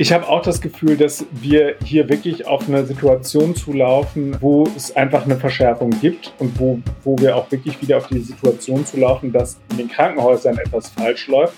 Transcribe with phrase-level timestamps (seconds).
[0.00, 4.94] Ich habe auch das Gefühl, dass wir hier wirklich auf eine Situation zulaufen, wo es
[4.94, 9.32] einfach eine Verschärfung gibt und wo, wo wir auch wirklich wieder auf die Situation zulaufen,
[9.32, 11.54] dass in den Krankenhäusern etwas falsch läuft.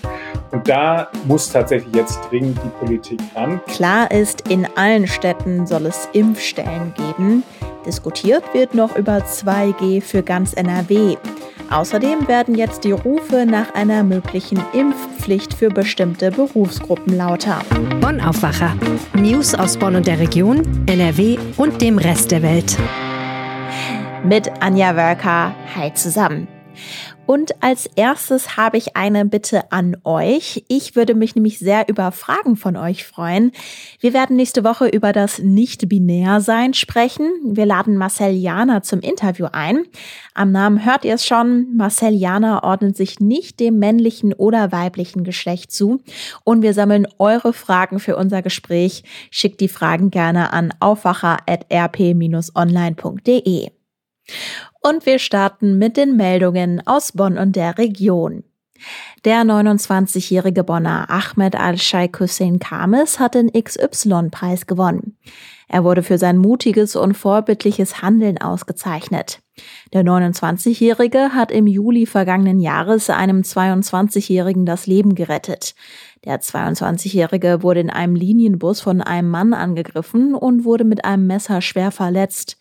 [0.51, 3.61] Und da muss tatsächlich jetzt dringend die Politik ran.
[3.67, 7.43] Klar ist, in allen Städten soll es Impfstellen geben.
[7.85, 11.15] Diskutiert wird noch über 2G für ganz NRW.
[11.71, 17.61] Außerdem werden jetzt die Rufe nach einer möglichen Impfpflicht für bestimmte Berufsgruppen lauter.
[18.01, 18.75] Bonn Aufwacher.
[19.13, 22.77] News aus Bonn und der Region, NRW und dem Rest der Welt.
[24.25, 25.55] Mit Anja Wölker.
[25.73, 26.49] Hi zusammen.
[27.31, 30.65] Und als erstes habe ich eine Bitte an euch.
[30.67, 33.53] Ich würde mich nämlich sehr über Fragen von euch freuen.
[34.01, 37.31] Wir werden nächste Woche über das Nicht-Binär-Sein sprechen.
[37.45, 39.85] Wir laden Marcel Jana zum Interview ein.
[40.33, 41.73] Am Namen hört ihr es schon.
[41.73, 46.01] Marcel Jana ordnet sich nicht dem männlichen oder weiblichen Geschlecht zu.
[46.43, 49.05] Und wir sammeln eure Fragen für unser Gespräch.
[49.29, 53.69] Schickt die Fragen gerne an aufwacher.rp-online.de.
[54.81, 58.43] Und wir starten mit den Meldungen aus Bonn und der Region.
[59.25, 65.17] Der 29-jährige Bonner Ahmed Al-Sheikh Hussein Kames hat den XY-Preis gewonnen.
[65.67, 69.39] Er wurde für sein mutiges und vorbildliches Handeln ausgezeichnet.
[69.93, 75.75] Der 29-jährige hat im Juli vergangenen Jahres einem 22-jährigen das Leben gerettet.
[76.25, 81.61] Der 22-jährige wurde in einem Linienbus von einem Mann angegriffen und wurde mit einem Messer
[81.61, 82.57] schwer verletzt.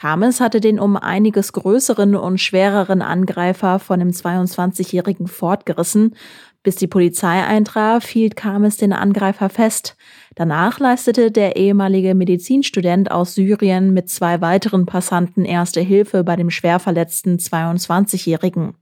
[0.00, 6.16] Kames hatte den um einiges größeren und schwereren Angreifer von dem 22-Jährigen fortgerissen.
[6.62, 9.98] Bis die Polizei eintraf, hielt Kames den Angreifer fest.
[10.36, 16.48] Danach leistete der ehemalige Medizinstudent aus Syrien mit zwei weiteren Passanten erste Hilfe bei dem
[16.48, 18.76] schwer verletzten 22-Jährigen.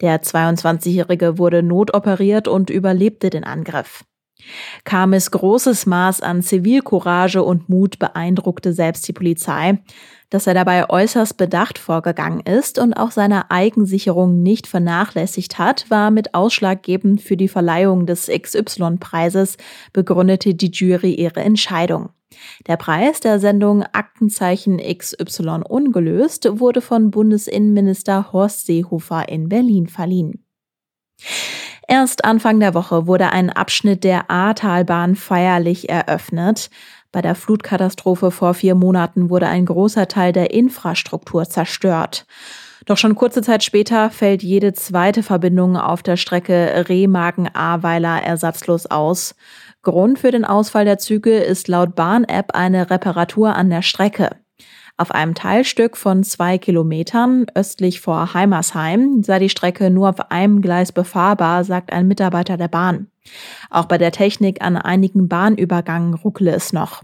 [0.00, 4.04] Der 22-Jährige wurde notoperiert und überlebte den Angriff.
[4.84, 9.78] Kames großes Maß an Zivilcourage und Mut beeindruckte selbst die Polizei
[10.30, 16.10] dass er dabei äußerst bedacht vorgegangen ist und auch seine Eigensicherung nicht vernachlässigt hat, war
[16.10, 19.56] mit ausschlaggebend für die Verleihung des XY-Preises,
[19.92, 22.10] begründete die Jury ihre Entscheidung.
[22.66, 30.44] Der Preis der Sendung Aktenzeichen XY ungelöst wurde von Bundesinnenminister Horst Seehofer in Berlin verliehen.
[31.88, 36.68] Erst Anfang der Woche wurde ein Abschnitt der Ahrtalbahn feierlich eröffnet.
[37.12, 42.26] Bei der Flutkatastrophe vor vier Monaten wurde ein großer Teil der Infrastruktur zerstört.
[42.86, 49.34] Doch schon kurze Zeit später fällt jede zweite Verbindung auf der Strecke Remagen-Ahrweiler ersatzlos aus.
[49.82, 54.30] Grund für den Ausfall der Züge ist laut Bahn-App eine Reparatur an der Strecke.
[54.98, 60.62] Auf einem Teilstück von zwei Kilometern östlich vor Heimersheim sei die Strecke nur auf einem
[60.62, 63.08] Gleis befahrbar, sagt ein Mitarbeiter der Bahn.
[63.68, 67.02] Auch bei der Technik an einigen Bahnübergangen ruckle es noch.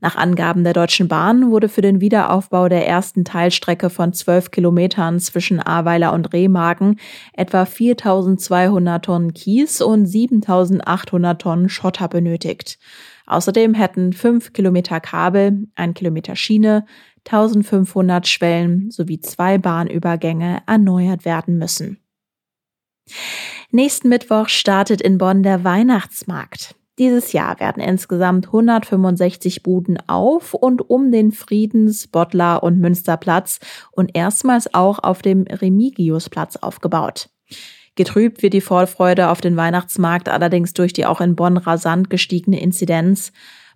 [0.00, 5.18] Nach Angaben der Deutschen Bahn wurde für den Wiederaufbau der ersten Teilstrecke von zwölf Kilometern
[5.18, 7.00] zwischen Ahrweiler und Remagen
[7.32, 12.78] etwa 4200 Tonnen Kies und 7800 Tonnen Schotter benötigt.
[13.26, 16.84] Außerdem hätten fünf Kilometer Kabel, ein Kilometer Schiene,
[17.26, 21.98] 1500 Schwellen sowie zwei Bahnübergänge erneuert werden müssen.
[23.70, 26.74] Nächsten Mittwoch startet in Bonn der Weihnachtsmarkt.
[26.98, 33.58] Dieses Jahr werden insgesamt 165 Buden auf und um den Friedens-, Bottler- und Münsterplatz
[33.90, 37.30] und erstmals auch auf dem Remigiusplatz aufgebaut.
[37.96, 42.60] Getrübt wird die Vorfreude auf den Weihnachtsmarkt allerdings durch die auch in Bonn rasant gestiegene
[42.60, 43.32] Inzidenz.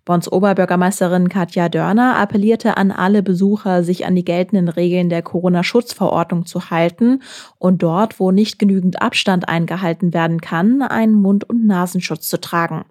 [0.08, 6.46] Bonns Oberbürgermeisterin Katja Dörner appellierte an alle Besucher, sich an die geltenden Regeln der Corona-Schutzverordnung
[6.46, 7.20] zu halten
[7.58, 12.86] und dort, wo nicht genügend Abstand eingehalten werden kann, einen Mund- und Nasenschutz zu tragen.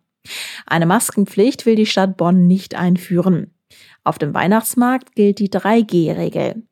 [0.68, 3.52] Eine Maskenpflicht will die Stadt Bonn nicht einführen.
[4.04, 6.68] Auf dem Weihnachtsmarkt gilt die 3G-Regel.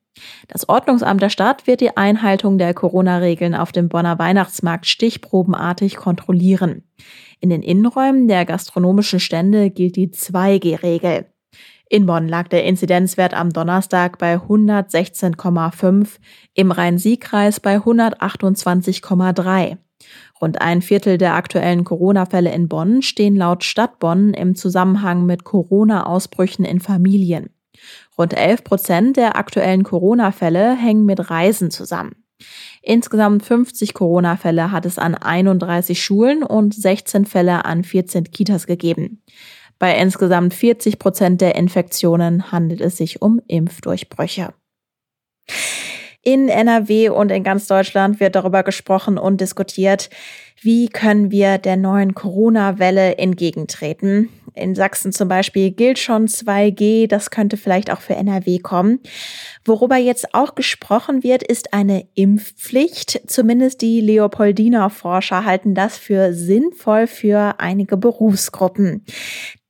[0.47, 6.83] Das Ordnungsamt der Stadt wird die Einhaltung der Corona-Regeln auf dem Bonner Weihnachtsmarkt stichprobenartig kontrollieren.
[7.39, 11.27] In den Innenräumen der gastronomischen Stände gilt die 2G-Regel.
[11.87, 16.17] In Bonn lag der Inzidenzwert am Donnerstag bei 116,5,
[16.55, 19.77] im Rhein-Sieg-Kreis bei 128,3.
[20.41, 25.43] Rund ein Viertel der aktuellen Corona-Fälle in Bonn stehen laut Stadt Bonn im Zusammenhang mit
[25.43, 27.49] Corona-Ausbrüchen in Familien.
[28.17, 32.24] Rund 11 Prozent der aktuellen Corona-Fälle hängen mit Reisen zusammen.
[32.81, 39.21] Insgesamt 50 Corona-Fälle hat es an 31 Schulen und 16 Fälle an 14 Kitas gegeben.
[39.79, 44.53] Bei insgesamt 40 Prozent der Infektionen handelt es sich um Impfdurchbrüche.
[46.23, 50.09] In NRW und in ganz Deutschland wird darüber gesprochen und diskutiert,
[50.59, 54.29] wie können wir der neuen Corona-Welle entgegentreten.
[54.55, 58.99] In Sachsen zum Beispiel gilt schon 2G, das könnte vielleicht auch für NRW kommen.
[59.65, 63.21] Worüber jetzt auch gesprochen wird, ist eine Impfpflicht.
[63.27, 69.05] Zumindest die Leopoldiner Forscher halten das für sinnvoll für einige Berufsgruppen.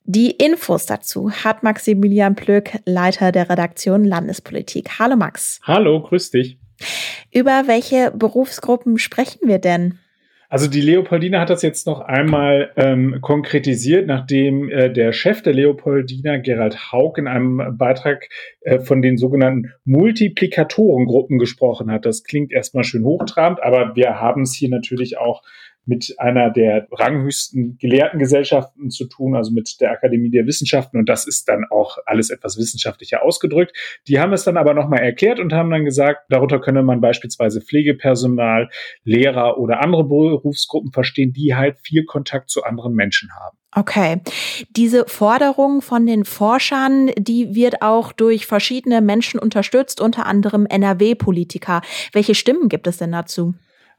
[0.03, 4.99] Die Infos dazu hat Maximilian Plöck, Leiter der Redaktion Landespolitik.
[4.99, 5.59] Hallo Max.
[5.63, 6.59] Hallo, grüß dich.
[7.31, 9.99] Über welche Berufsgruppen sprechen wir denn?
[10.55, 15.51] Also die Leopoldina hat das jetzt noch einmal ähm, konkretisiert, nachdem äh, der Chef der
[15.51, 18.29] Leopoldina, Gerald Haug, in einem Beitrag
[18.61, 22.05] äh, von den sogenannten Multiplikatorengruppen gesprochen hat.
[22.05, 25.43] Das klingt erstmal schön hochtrabend, aber wir haben es hier natürlich auch
[25.85, 30.97] mit einer der ranghöchsten Gelehrtengesellschaften zu tun, also mit der Akademie der Wissenschaften.
[30.97, 33.75] Und das ist dann auch alles etwas wissenschaftlicher ausgedrückt.
[34.07, 37.61] Die haben es dann aber nochmal erklärt und haben dann gesagt, darunter könne man beispielsweise
[37.61, 38.69] Pflegepersonal,
[39.03, 43.57] Lehrer oder andere Berufsgruppen verstehen, die halt viel Kontakt zu anderen Menschen haben.
[43.77, 44.21] Okay.
[44.69, 51.81] Diese Forderung von den Forschern, die wird auch durch verschiedene Menschen unterstützt, unter anderem NRW-Politiker.
[52.13, 53.53] Welche Stimmen gibt es denn dazu?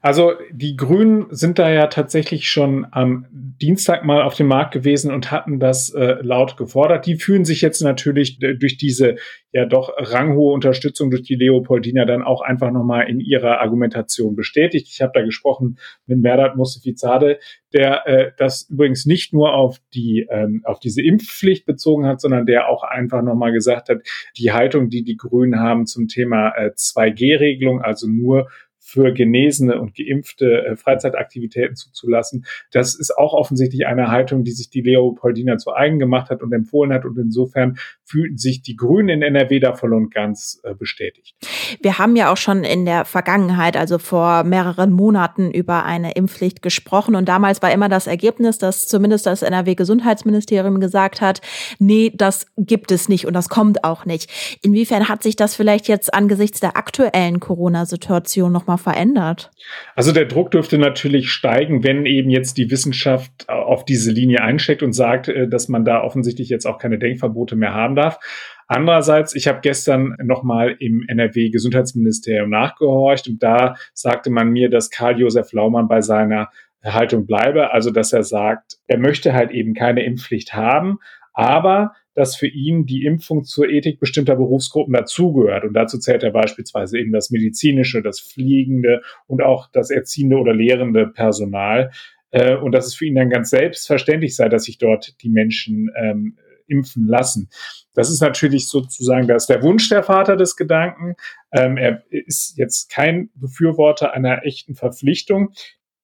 [0.07, 5.13] Also die Grünen sind da ja tatsächlich schon am Dienstag mal auf dem Markt gewesen
[5.13, 7.05] und hatten das äh, laut gefordert.
[7.05, 9.17] Die fühlen sich jetzt natürlich durch diese
[9.51, 14.87] ja doch ranghohe Unterstützung durch die Leopoldina dann auch einfach nochmal in ihrer Argumentation bestätigt.
[14.89, 17.39] Ich habe da gesprochen mit Merdat Mustafizade,
[17.73, 22.45] der äh, das übrigens nicht nur auf die ähm, auf diese Impfpflicht bezogen hat, sondern
[22.45, 23.97] der auch einfach nochmal gesagt hat,
[24.37, 28.47] die Haltung, die die Grünen haben zum Thema äh, 2G-Regelung, also nur
[28.79, 32.45] für Genesene und Geimpfte äh, Freizeitaktivitäten zuzulassen.
[32.71, 36.53] Das ist auch offensichtlich eine Haltung, die sich die Leopoldina zu eigen gemacht hat und
[36.53, 37.03] empfohlen hat.
[37.03, 41.35] Und insofern fühlten sich die Grünen in NRW da voll und ganz äh, bestätigt.
[41.81, 46.61] Wir haben ja auch schon in der Vergangenheit, also vor mehreren Monaten, über eine Impfpflicht
[46.61, 47.15] gesprochen.
[47.15, 51.41] Und damals war immer das Ergebnis, dass zumindest das NRW-Gesundheitsministerium gesagt hat,
[51.79, 54.31] nee, das gibt es nicht und das kommt auch nicht.
[54.61, 59.51] Inwiefern hat sich das vielleicht jetzt angesichts der aktuellen Corona-Situation nochmal verändert?
[59.95, 64.83] Also der Druck dürfte natürlich steigen, wenn eben jetzt die Wissenschaft auf diese Linie einsteckt
[64.83, 68.19] und sagt, äh, dass man da offensichtlich jetzt auch keine Denkverbote mehr haben darf.
[68.67, 75.53] Andererseits, ich habe gestern nochmal im NRW-Gesundheitsministerium nachgehorcht und da sagte man mir, dass Karl-Josef
[75.53, 76.49] Laumann bei seiner
[76.83, 80.99] Haltung bleibe, also dass er sagt, er möchte halt eben keine Impfpflicht haben,
[81.37, 85.65] aber dass für ihn die Impfung zur Ethik bestimmter Berufsgruppen dazugehört.
[85.65, 90.51] Und dazu zählt er beispielsweise eben das medizinische, das fliegende und auch das erziehende oder
[90.51, 91.91] lehrende Personal.
[92.31, 95.91] Äh, und dass es für ihn dann ganz selbstverständlich sei, dass sich dort die Menschen
[95.95, 97.49] ähm, impfen lassen.
[97.93, 101.13] Das ist natürlich sozusagen, das ist der Wunsch der Vater des Gedanken.
[101.51, 105.53] Ähm, er ist jetzt kein Befürworter einer echten Verpflichtung.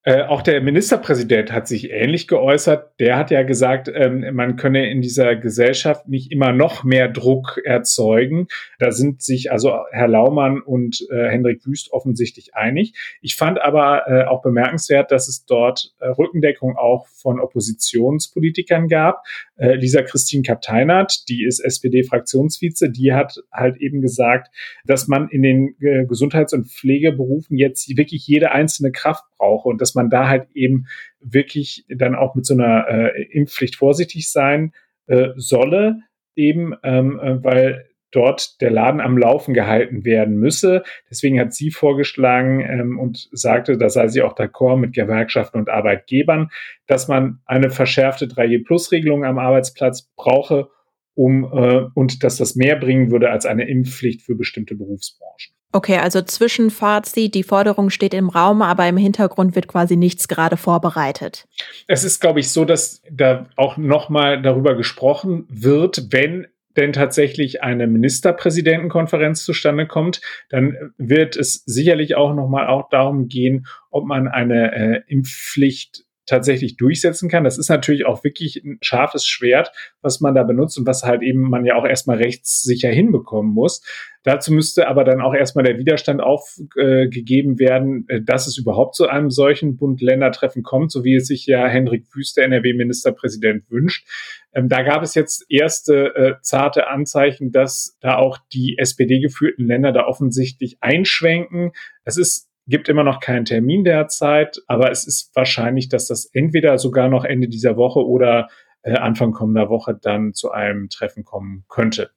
[0.06, 3.00] Äh, auch der Ministerpräsident hat sich ähnlich geäußert.
[3.00, 7.62] Der hat ja gesagt, ähm, man könne in dieser Gesellschaft nicht immer noch mehr Druck
[7.64, 8.48] erzeugen.
[8.80, 12.94] Da sind sich also Herr Laumann und äh, Hendrik Wüst offensichtlich einig.
[13.22, 19.24] Ich fand aber äh, auch bemerkenswert, dass es dort äh, Rückendeckung auch von Oppositionspolitikern gab.
[19.64, 24.54] Äh, Lisa Christine Kapteinert, die ist SPD-Fraktionsvize, die hat halt eben gesagt,
[24.84, 29.80] dass man in den äh, Gesundheits- und Pflegeberufen jetzt wirklich jede einzelne Kraft brauche und
[29.80, 30.88] dass man da halt eben
[31.22, 34.74] wirklich dann auch mit so einer äh, Impfpflicht vorsichtig sein
[35.08, 36.00] äh, solle,
[36.36, 40.84] eben ähm, äh, weil dort der Laden am Laufen gehalten werden müsse.
[41.10, 45.70] Deswegen hat sie vorgeschlagen ähm, und sagte, da sei sie auch d'accord mit Gewerkschaften und
[45.70, 46.50] Arbeitgebern,
[46.88, 50.70] dass man eine verschärfte 3G-Plus-Regelung am Arbeitsplatz brauche,
[51.16, 55.54] um äh, und dass das mehr bringen würde als eine Impfpflicht für bestimmte Berufsbranchen.
[55.76, 60.56] Okay, also Zwischenfazit, die Forderung steht im Raum, aber im Hintergrund wird quasi nichts gerade
[60.56, 61.48] vorbereitet.
[61.88, 67.64] Es ist, glaube ich, so, dass da auch nochmal darüber gesprochen wird, wenn denn tatsächlich
[67.64, 74.28] eine Ministerpräsidentenkonferenz zustande kommt, dann wird es sicherlich auch nochmal auch darum gehen, ob man
[74.28, 77.44] eine äh, Impfpflicht tatsächlich durchsetzen kann.
[77.44, 81.22] Das ist natürlich auch wirklich ein scharfes Schwert, was man da benutzt und was halt
[81.22, 83.82] eben man ja auch erstmal rechtssicher hinbekommen muss.
[84.24, 88.96] Dazu müsste aber dann auch erstmal der Widerstand aufgegeben äh, werden, äh, dass es überhaupt
[88.96, 94.08] zu einem solchen Bund-Länder-Treffen kommt, so wie es sich ja Hendrik Wüste, NRW-Ministerpräsident, wünscht.
[94.54, 99.92] Ähm, da gab es jetzt erste äh, zarte Anzeichen, dass da auch die SPD-geführten Länder
[99.92, 101.72] da offensichtlich einschwenken.
[102.06, 106.78] Es ist gibt immer noch keinen Termin derzeit, aber es ist wahrscheinlich, dass das entweder
[106.78, 108.48] sogar noch Ende dieser Woche oder
[108.84, 112.12] äh, Anfang kommender Woche dann zu einem Treffen kommen könnte.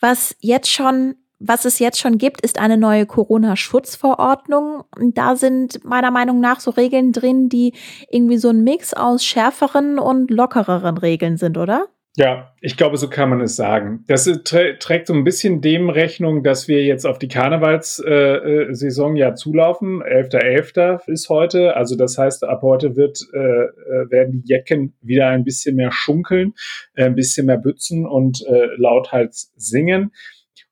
[0.00, 1.16] Was jetzt schon
[1.46, 4.84] was es jetzt schon gibt, ist eine neue Corona-Schutzverordnung.
[5.12, 7.74] Da sind meiner Meinung nach so Regeln drin, die
[8.08, 11.88] irgendwie so ein Mix aus schärferen und lockereren Regeln sind, oder?
[12.16, 14.04] Ja, ich glaube, so kann man es sagen.
[14.06, 19.18] Das trä trägt so ein bisschen dem Rechnung, dass wir jetzt auf die Karnevalssaison äh,
[19.18, 20.00] ja zulaufen.
[20.00, 20.74] 11.11.
[20.74, 21.10] .11.
[21.10, 21.74] ist heute.
[21.74, 25.90] Also das heißt, ab heute wird, äh, äh, werden die Jecken wieder ein bisschen mehr
[25.90, 26.54] schunkeln,
[26.94, 30.12] äh, ein bisschen mehr bützen und äh, lauthals singen.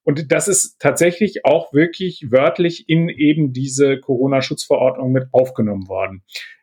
[0.04, 6.22] Und das ist tatsächlich auch wirklich wörtlich in eben diese Corona-Schutzverordnung mit aufgenommen worden.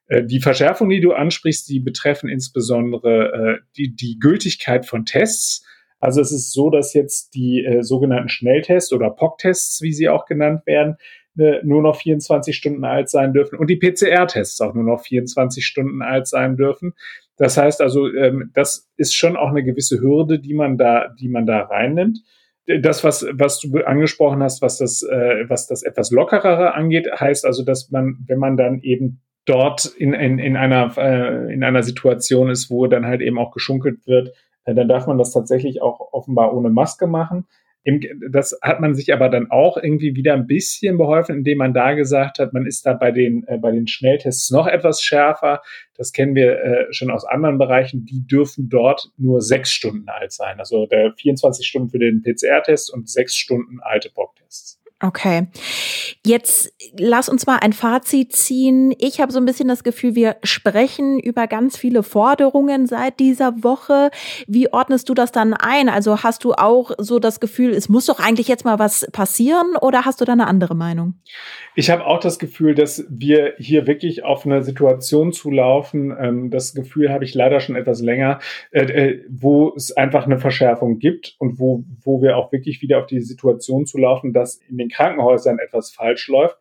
[0.10, 5.66] Äh, die Verschärfungen, die du ansprichst, die betreffen insbesondere äh, die, die Gültigkeit von Tests.
[6.00, 10.26] Also es ist so, dass jetzt die äh, sogenannten Schnelltests oder POC-Tests, wie sie auch
[10.26, 10.98] genannt werden,
[11.38, 15.66] äh, nur noch 24 Stunden alt sein dürfen und die PCR-Tests auch nur noch 24
[15.66, 16.94] Stunden alt sein dürfen.
[17.38, 21.30] Das heißt also, ähm, das ist schon auch eine gewisse Hürde, die man da, die
[21.30, 22.20] man da reinnimmt
[22.82, 27.46] das, was, was du angesprochen hast, was das, äh, was das etwas lockerere angeht, heißt
[27.46, 31.84] also, dass man, wenn man dann eben dort in, in, in, einer, äh, in einer
[31.84, 34.34] Situation ist, wo dann halt eben auch geschunkelt wird,
[34.66, 37.48] äh, dann darf man das tatsächlich auch offenbar ohne Maske machen.
[37.84, 41.74] Im, das hat man sich aber dann auch irgendwie wieder ein bisschen beholfen, indem man
[41.74, 45.62] da gesagt hat, man ist da bei den, äh, bei den Schnelltests noch etwas schärfer.
[45.96, 48.06] Das kennen wir äh, schon aus anderen Bereichen.
[48.06, 50.60] Die dürfen dort nur sechs Stunden alt sein.
[50.60, 54.79] Also der 24 Stunden für den PCR-Test und sechs Stunden alte POC-Tests.
[55.02, 55.48] Okay.
[56.26, 58.94] Jetzt lass uns mal ein Fazit ziehen.
[59.00, 63.64] Ich habe so ein bisschen das Gefühl, wir sprechen über ganz viele Forderungen seit dieser
[63.64, 64.12] Woche.
[64.46, 65.88] Wie ordnest du das dann ein?
[65.88, 69.78] Also hast du auch so das Gefühl, es muss doch eigentlich jetzt mal was passieren
[69.80, 71.14] oder hast du da eine andere Meinung?
[71.76, 76.14] Ich habe auch das Gefühl, dass wir hier wirklich auf eine Situation zulaufen.
[76.20, 78.40] Ähm, das Gefühl habe ich leider schon etwas länger,
[78.72, 83.00] äh, äh, wo es einfach eine Verschärfung gibt und wo, wo wir auch wirklich wieder
[83.00, 86.58] auf die Situation zulaufen, dass in den Krankenhäusern etwas falsch läuft.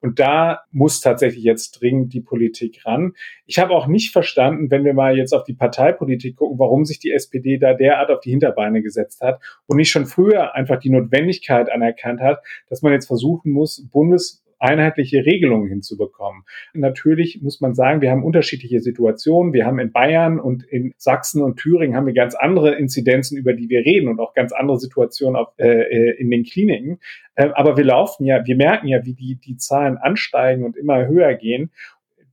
[0.00, 3.12] Und da muss tatsächlich jetzt dringend die Politik ran.
[3.46, 6.98] Ich habe auch nicht verstanden, wenn wir mal jetzt auf die Parteipolitik gucken, warum sich
[6.98, 10.90] die SPD da derart auf die Hinterbeine gesetzt hat und nicht schon früher einfach die
[10.90, 16.44] Notwendigkeit anerkannt hat, dass man jetzt versuchen muss, Bundes einheitliche Regelungen hinzubekommen.
[16.72, 19.52] Natürlich muss man sagen, wir haben unterschiedliche Situationen.
[19.52, 23.54] Wir haben in Bayern und in Sachsen und Thüringen haben wir ganz andere Inzidenzen, über
[23.54, 27.00] die wir reden und auch ganz andere Situationen auf, äh, äh in den Kliniken.
[27.34, 31.06] Äh, aber wir laufen ja, wir merken ja, wie die, die Zahlen ansteigen und immer
[31.06, 31.70] höher gehen.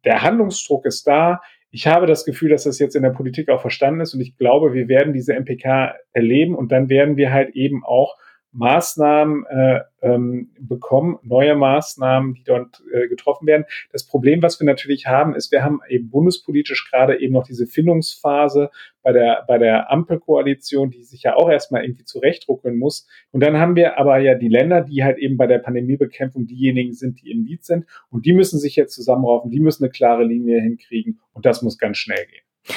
[0.05, 1.41] Der Handlungsdruck ist da.
[1.71, 4.37] Ich habe das Gefühl, dass das jetzt in der Politik auch verstanden ist und ich
[4.37, 8.17] glaube, wir werden diese MPK erleben und dann werden wir halt eben auch
[8.51, 13.65] Maßnahmen äh, ähm, bekommen, neue Maßnahmen, die dort äh, getroffen werden.
[13.91, 17.67] Das Problem, was wir natürlich haben, ist, wir haben eben bundespolitisch gerade eben noch diese
[17.67, 18.71] Findungsphase
[19.03, 23.07] bei der, bei der Ampelkoalition, die sich ja auch erstmal irgendwie zurechtruckeln muss.
[23.31, 26.93] Und dann haben wir aber ja die Länder, die halt eben bei der Pandemiebekämpfung diejenigen
[26.93, 27.85] sind, die im Lied sind.
[28.09, 31.19] Und die müssen sich jetzt zusammenraufen, die müssen eine klare Linie hinkriegen.
[31.33, 32.75] Und das muss ganz schnell gehen.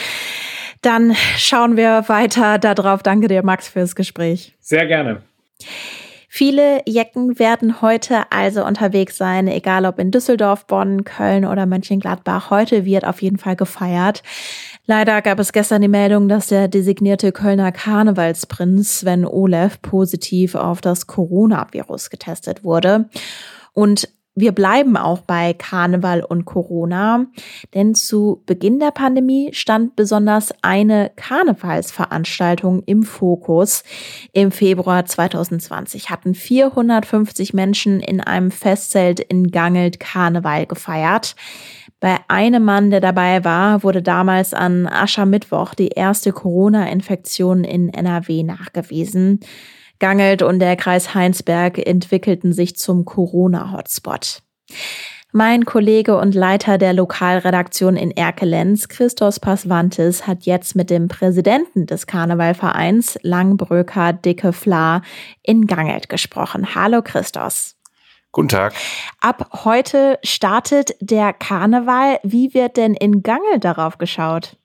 [0.83, 3.03] Dann schauen wir weiter darauf.
[3.03, 4.57] Danke dir, Max, fürs Gespräch.
[4.59, 5.23] Sehr gerne.
[6.35, 12.49] Viele Jecken werden heute also unterwegs sein, egal ob in Düsseldorf, Bonn, Köln oder Mönchengladbach.
[12.49, 14.23] Heute wird auf jeden Fall gefeiert.
[14.87, 20.81] Leider gab es gestern die Meldung, dass der designierte Kölner Karnevalsprinz Sven Olef positiv auf
[20.81, 23.11] das Coronavirus getestet wurde.
[23.75, 27.27] Und wir bleiben auch bei Karneval und Corona,
[27.75, 33.85] denn zu Beginn der Pandemie stand besonders eine Karnevalsveranstaltung im Fokus.
[34.33, 41.37] Im Februar 2020 hatten 450 Menschen in einem Festzelt in Gangelt Karneval gefeiert.
[42.01, 48.43] Bei einem Mann, der dabei war, wurde damals an Aschermittwoch die erste Corona-Infektion in NRW
[48.43, 49.41] nachgewiesen.
[50.03, 54.43] Gangelt und der Kreis Heinsberg entwickelten sich zum Corona-Hotspot.
[55.31, 61.87] Mein Kollege und Leiter der Lokalredaktion in Erkelenz, Christos Pasvantis, hat jetzt mit dem Präsidenten
[61.87, 65.03] des Karnevalvereins Langbröker Dicke Fla
[65.41, 66.75] in Gangelt gesprochen.
[66.75, 67.77] Hallo Christos.
[68.33, 68.75] Guten Tag.
[69.21, 72.19] Ab heute startet der Karneval.
[72.25, 74.57] Wie wird denn in Gangelt darauf geschaut?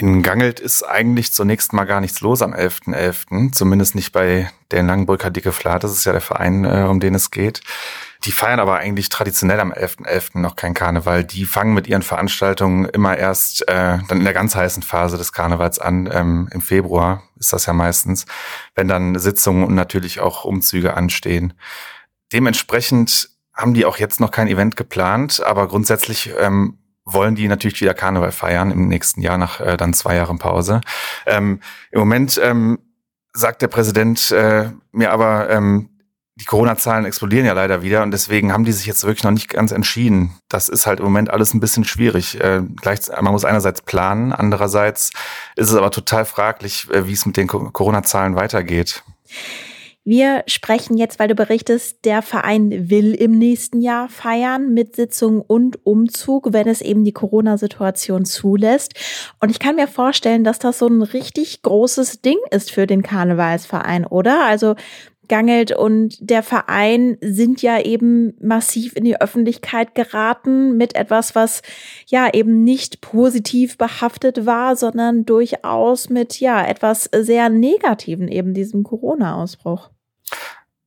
[0.00, 4.50] In Gangelt ist eigentlich zunächst mal gar nichts los am 11.11., .11., zumindest nicht bei
[4.72, 7.60] den Langenbrücker Dicke Flat, das ist ja der Verein, äh, um den es geht.
[8.24, 10.06] Die feiern aber eigentlich traditionell am 11.11.
[10.06, 10.38] .11.
[10.38, 11.22] noch kein Karneval.
[11.24, 15.34] Die fangen mit ihren Veranstaltungen immer erst äh, dann in der ganz heißen Phase des
[15.34, 16.08] Karnevals an.
[16.10, 18.24] Ähm, Im Februar ist das ja meistens,
[18.74, 21.52] wenn dann Sitzungen und natürlich auch Umzüge anstehen.
[22.32, 26.78] Dementsprechend haben die auch jetzt noch kein Event geplant, aber grundsätzlich ähm,
[27.12, 30.80] wollen die natürlich wieder Karneval feiern im nächsten Jahr nach äh, dann zwei Jahren Pause.
[31.26, 32.78] Ähm, Im Moment ähm,
[33.32, 35.90] sagt der Präsident äh, mir aber, ähm,
[36.36, 39.50] die Corona-Zahlen explodieren ja leider wieder und deswegen haben die sich jetzt wirklich noch nicht
[39.50, 40.38] ganz entschieden.
[40.48, 42.40] Das ist halt im Moment alles ein bisschen schwierig.
[42.40, 45.10] Äh, gleich, man muss einerseits planen, andererseits
[45.56, 49.02] ist es aber total fraglich, äh, wie es mit den Corona-Zahlen weitergeht.
[50.02, 55.42] Wir sprechen jetzt, weil du berichtest, der Verein will im nächsten Jahr feiern mit Sitzung
[55.42, 58.94] und Umzug, wenn es eben die Corona-Situation zulässt.
[59.40, 63.02] Und ich kann mir vorstellen, dass das so ein richtig großes Ding ist für den
[63.02, 64.46] Karnevalsverein, oder?
[64.46, 64.74] Also
[65.30, 71.62] Gangelt und der Verein sind ja eben massiv in die Öffentlichkeit geraten mit etwas, was
[72.06, 78.82] ja eben nicht positiv behaftet war, sondern durchaus mit ja etwas sehr Negativen, eben diesem
[78.82, 79.90] Corona-Ausbruch.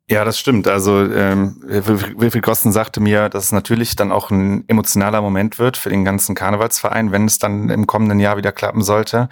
[0.09, 0.67] Ja, das stimmt.
[0.67, 5.77] Also ähm, Wilfried Gossen sagte mir, dass es natürlich dann auch ein emotionaler Moment wird
[5.77, 9.29] für den ganzen Karnevalsverein, wenn es dann im kommenden Jahr wieder klappen sollte.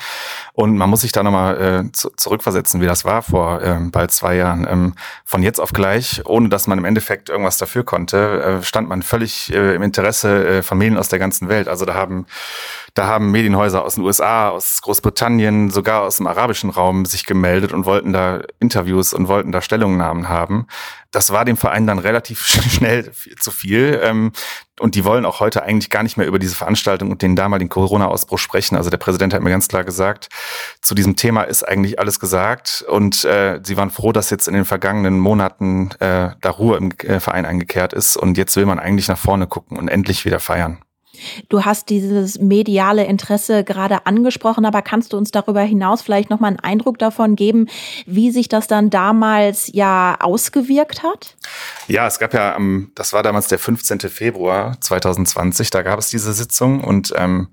[0.54, 4.12] Und man muss sich da nochmal äh, zu, zurückversetzen, wie das war vor äh, bald
[4.12, 4.66] zwei Jahren.
[4.70, 4.94] Ähm,
[5.26, 9.02] von jetzt auf gleich, ohne dass man im Endeffekt irgendwas dafür konnte, äh, stand man
[9.02, 11.68] völlig äh, im Interesse äh, Medien aus der ganzen Welt.
[11.68, 12.26] Also da haben
[12.94, 17.72] da haben Medienhäuser aus den USA, aus Großbritannien, sogar aus dem arabischen Raum sich gemeldet
[17.72, 20.61] und wollten da Interviews und wollten da Stellungnahmen haben.
[21.12, 24.00] Das war dem Verein dann relativ schnell viel zu viel.
[24.04, 24.32] Ähm,
[24.80, 27.70] und die wollen auch heute eigentlich gar nicht mehr über diese Veranstaltung und den damaligen
[27.70, 28.76] Corona-Ausbruch sprechen.
[28.76, 30.30] Also der Präsident hat mir ganz klar gesagt,
[30.82, 32.84] zu diesem Thema ist eigentlich alles gesagt.
[32.88, 36.92] Und äh, sie waren froh, dass jetzt in den vergangenen Monaten äh, da Ruhe im
[36.92, 38.18] äh, Verein eingekehrt ist.
[38.18, 40.80] Und jetzt will man eigentlich nach vorne gucken und endlich wieder feiern.
[41.50, 46.40] Du hast dieses mediale Interesse gerade angesprochen, aber kannst du uns darüber hinaus vielleicht noch
[46.40, 47.68] mal einen Eindruck davon geben,
[48.06, 51.38] wie sich das dann damals ja ausgewirkt hat?
[51.88, 52.58] Ja, es gab ja,
[52.96, 54.00] das war damals der 15.
[54.02, 57.50] Februar 2020, da gab es diese Sitzung und ähm,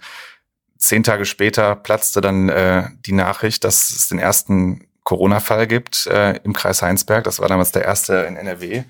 [0.79, 6.37] zehn Tage später platzte dann äh, die Nachricht, dass es den ersten Corona-Fall gibt äh,
[6.45, 7.25] im Kreis Heinsberg.
[7.25, 8.85] Das war damals der erste in NRW.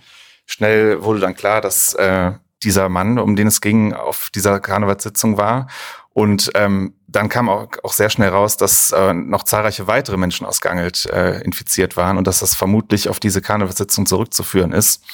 [0.46, 5.36] Schnell wurde dann klar, dass äh, dieser Mann, um den es ging, auf dieser Karnevalssitzung
[5.36, 5.68] war.
[6.12, 10.46] Und ähm, dann kam auch, auch sehr schnell raus, dass äh, noch zahlreiche weitere Menschen
[10.46, 15.04] aus Gangelt äh, infiziert waren und dass das vermutlich auf diese Karnevalssitzung zurückzuführen ist.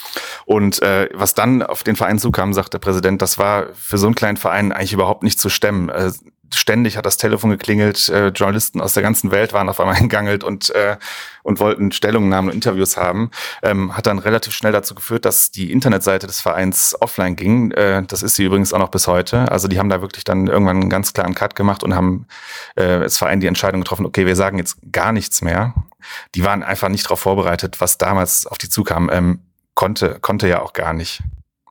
[0.46, 4.06] Und äh, was dann auf den Verein zukam, sagt der Präsident, das war für so
[4.06, 5.90] einen kleinen Verein eigentlich überhaupt nicht zu stemmen.
[5.90, 6.10] Äh,
[6.56, 10.44] ständig hat das Telefon geklingelt, äh, Journalisten aus der ganzen Welt waren auf einmal hingangelt
[10.44, 10.96] und, äh,
[11.42, 13.30] und wollten Stellungnahmen und Interviews haben.
[13.62, 17.70] Ähm, hat dann relativ schnell dazu geführt, dass die Internetseite des Vereins offline ging.
[17.72, 19.50] Äh, das ist sie übrigens auch noch bis heute.
[19.50, 22.26] Also die haben da wirklich dann irgendwann einen ganz klaren Cut gemacht und haben
[22.76, 25.74] äh, als Verein die Entscheidung getroffen, okay, wir sagen jetzt gar nichts mehr.
[26.34, 29.10] Die waren einfach nicht darauf vorbereitet, was damals auf die zukam.
[29.12, 29.40] Ähm,
[29.74, 31.22] konnte, konnte ja auch gar nicht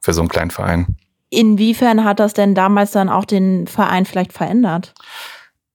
[0.02, 0.98] für so einen kleinen Verein.
[1.34, 4.94] Inwiefern hat das denn damals dann auch den Verein vielleicht verändert?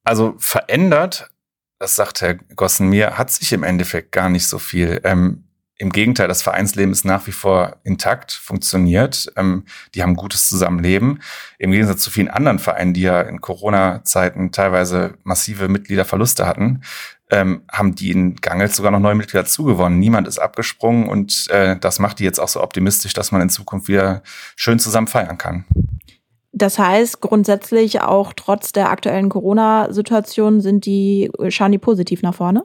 [0.04, 1.30] Also verändert,
[1.78, 5.00] das sagt Herr Gossen mir, hat sich im Endeffekt gar nicht so viel.
[5.04, 5.44] Ähm,
[5.76, 9.32] Im Gegenteil, das Vereinsleben ist nach wie vor intakt, funktioniert.
[9.36, 11.20] Ähm, die haben gutes Zusammenleben.
[11.58, 16.82] Im Gegensatz zu vielen anderen Vereinen, die ja in Corona-Zeiten teilweise massive Mitgliederverluste hatten,
[17.30, 19.98] ähm, haben die in Gangels sogar noch neue Mitglieder zugewonnen.
[19.98, 23.50] Niemand ist abgesprungen und äh, das macht die jetzt auch so optimistisch, dass man in
[23.50, 24.22] Zukunft wieder
[24.56, 25.64] schön zusammen feiern kann.
[26.52, 32.64] Das heißt, grundsätzlich auch trotz der aktuellen Corona-Situation sind die, schauen die positiv nach vorne?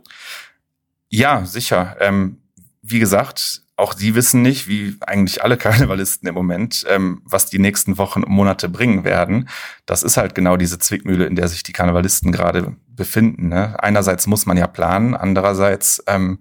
[1.10, 1.97] Ja, sicher.
[1.99, 2.38] Ähm,
[2.82, 7.60] wie gesagt, auch sie wissen nicht, wie eigentlich alle Karnevalisten im Moment, ähm, was die
[7.60, 9.49] nächsten Wochen und Monate bringen werden.
[9.86, 13.49] Das ist halt genau diese Zwickmühle, in der sich die Karnevalisten gerade befinden.
[13.49, 13.82] Ne?
[13.82, 16.39] Einerseits muss man ja planen, andererseits ähm,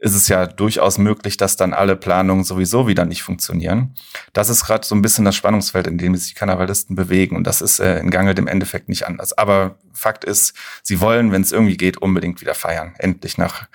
[0.00, 3.94] ist es ja durchaus möglich, dass dann alle Planungen sowieso wieder nicht funktionieren.
[4.32, 7.34] Das ist gerade so ein bisschen das Spannungsfeld, in dem sich die Karnevalisten bewegen.
[7.34, 9.36] Und das ist äh, in Gange im Endeffekt nicht anders.
[9.36, 12.94] Aber Fakt ist, sie wollen, wenn es irgendwie geht, unbedingt wieder feiern.
[12.98, 13.66] Endlich nach,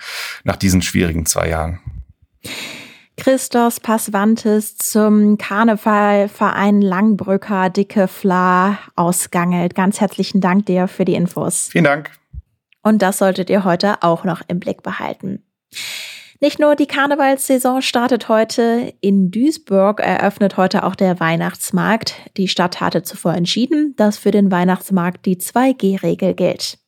[0.44, 1.80] nach diesen schwierigen zwei Jahren.
[3.16, 9.74] Christos Passwantes zum Karnevalverein Langbrücker Dicke Fla ausgangelt.
[9.74, 11.68] Ganz herzlichen Dank dir für die Infos.
[11.70, 12.10] Vielen Dank.
[12.82, 15.42] Und das solltet ihr heute auch noch im Blick behalten.
[16.40, 22.16] Nicht nur die Karnevalssaison startet heute, in Duisburg eröffnet heute auch der Weihnachtsmarkt.
[22.36, 26.78] Die Stadt hatte zuvor entschieden, dass für den Weihnachtsmarkt die 2G-Regel gilt.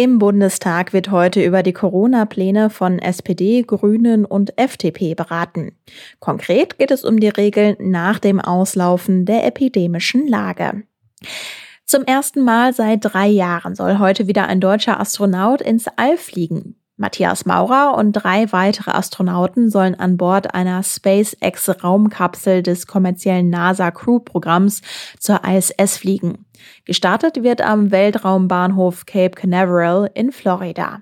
[0.00, 5.72] Im Bundestag wird heute über die Corona-Pläne von SPD, Grünen und FDP beraten.
[6.20, 10.84] Konkret geht es um die Regeln nach dem Auslaufen der epidemischen Lage.
[11.84, 16.79] Zum ersten Mal seit drei Jahren soll heute wieder ein deutscher Astronaut ins All fliegen.
[17.00, 24.82] Matthias Maurer und drei weitere Astronauten sollen an Bord einer SpaceX-Raumkapsel des kommerziellen NASA-Crew-Programms
[25.18, 26.44] zur ISS fliegen.
[26.84, 31.00] Gestartet wird am Weltraumbahnhof Cape Canaveral in Florida.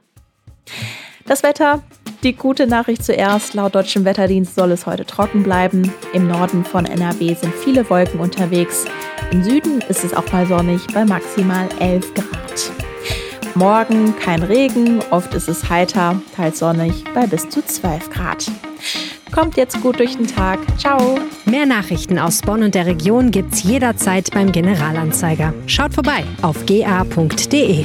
[1.26, 1.82] Das Wetter.
[2.22, 3.54] Die gute Nachricht zuerst.
[3.54, 5.92] Laut deutschem Wetterdienst soll es heute trocken bleiben.
[6.12, 8.84] Im Norden von NRW sind viele Wolken unterwegs.
[9.32, 12.72] Im Süden ist es auch mal sonnig bei maximal 11 Grad.
[13.54, 18.50] Morgen kein Regen, oft ist es heiter, teils sonnig bei bis zu 12 Grad.
[19.32, 20.58] Kommt jetzt gut durch den Tag.
[20.78, 21.18] Ciao.
[21.44, 25.52] Mehr Nachrichten aus Bonn und der Region gibt's jederzeit beim Generalanzeiger.
[25.66, 27.84] Schaut vorbei auf ga.de.